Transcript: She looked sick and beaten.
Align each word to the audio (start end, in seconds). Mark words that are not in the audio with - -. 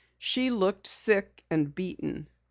She 0.17 0.49
looked 0.49 0.87
sick 0.87 1.43
and 1.51 1.75
beaten. 1.75 2.27